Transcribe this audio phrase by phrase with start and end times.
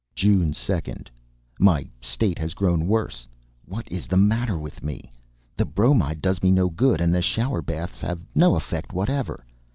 [0.15, 1.09] June 2d.
[1.59, 3.27] My state has grown worse.
[3.67, 5.11] What is the matter with me?
[5.55, 9.45] The bromide does me no good, and the shower baths have no effect whatever.